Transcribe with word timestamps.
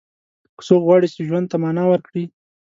که 0.57 0.61
څوک 0.67 0.81
غواړي 0.87 1.07
چې 1.13 1.21
ژوند 1.27 1.45
ته 1.51 1.57
معنا 1.63 1.83
ورکړي. 1.87 2.23